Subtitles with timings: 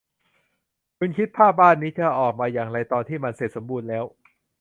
[0.97, 4.05] คุณคิดภาพบ้านนี้จะออกมาอย่างไรตอนที่มันเสร็จสมบูรณ์แล้ว